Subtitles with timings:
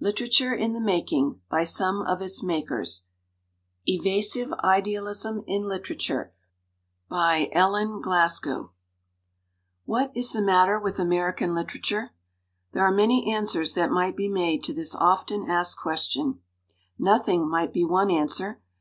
[0.00, 3.04] 'EVASIVE IDEALISM" IN LITERATURE ELLEN GLASGOW
[3.88, 6.32] "EVASIVE IDEALISM" IN LITERATURE
[7.10, 8.70] ELLEN GLASGOW
[9.86, 12.10] WHAT is the matter with American liter ature?
[12.70, 16.42] There are many answers that might be made to this of ten asked question.
[16.96, 18.60] "Nothing" might be one answer.